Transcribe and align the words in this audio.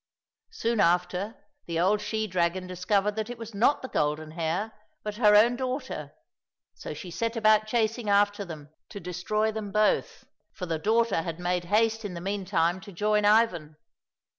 Soon 0.49 0.79
after, 0.79 1.35
the 1.67 1.79
old 1.79 2.01
she 2.01 2.25
dragon 2.25 2.65
discovered 2.65 3.15
that 3.17 3.29
it 3.29 3.37
was 3.37 3.53
not 3.53 3.83
the 3.83 3.87
golden 3.87 4.31
hare, 4.31 4.71
but 5.03 5.17
her 5.17 5.35
own 5.35 5.55
daughter, 5.55 6.15
so 6.73 6.91
she 6.95 7.11
set 7.11 7.35
about 7.35 7.67
chasing 7.67 8.09
after 8.09 8.43
them 8.43 8.73
to 8.89 8.99
destroy 8.99 9.51
them 9.51 9.71
both, 9.71 10.23
for 10.53 10.65
the 10.65 10.79
daughter 10.79 11.21
had 11.21 11.39
made 11.39 11.65
haste 11.65 12.03
in 12.03 12.15
the 12.15 12.19
meantime 12.19 12.81
to 12.81 12.91
join 12.91 13.25
Ivan. 13.25 13.75